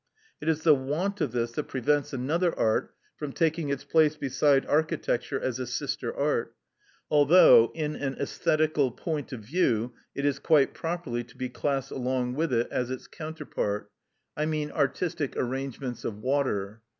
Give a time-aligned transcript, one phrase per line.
[0.41, 4.65] It is the want of this that prevents another art from taking its place beside
[4.65, 6.55] architecture as a sister art,
[7.11, 12.33] although in an æsthetical point of view it is quite properly to be classed along
[12.33, 13.91] with it as its counterpart;
[14.35, 16.81] I mean artistic arrangements of water.